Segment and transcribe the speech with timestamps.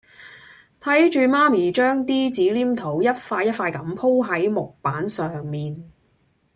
[0.79, 5.91] 睇住媽咪將啲紙黏土一塊一塊咁舖喺木板上面